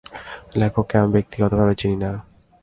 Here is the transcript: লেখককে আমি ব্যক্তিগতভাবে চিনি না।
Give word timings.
লেখককে 0.59 0.95
আমি 0.97 1.09
ব্যক্তিগতভাবে 1.15 1.73
চিনি 1.75 1.97
না। 2.03 2.11